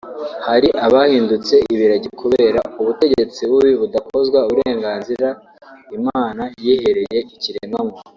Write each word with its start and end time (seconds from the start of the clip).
hari 0.47 0.67
abahindutse 0.85 1.55
ibiragi 1.73 2.09
kubera 2.21 2.59
ubutegetsi 2.81 3.41
bubi 3.51 3.71
budakozwa 3.81 4.37
uburenganzira 4.49 5.27
Imana 5.97 6.43
yihereye 6.63 7.19
ikiremwamuntu 7.35 7.97